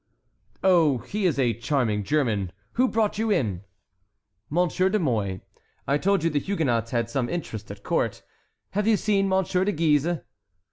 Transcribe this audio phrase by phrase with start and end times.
[0.63, 2.51] "Oh, he is a charming German.
[2.71, 3.63] Who brought you in?"
[4.51, 4.67] "M.
[4.67, 8.23] de Mouy—I told you the Huguenots had some interest at court.
[8.71, 10.17] Have you seen Monsieur de Guise?"